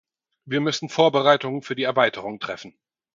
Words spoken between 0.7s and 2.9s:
Vorbereitungen für die Erweiterung treffen.